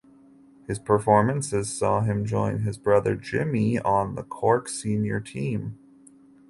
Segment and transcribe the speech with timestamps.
[0.65, 5.77] His performances saw him join his brother Jimmy on the Cork senior team.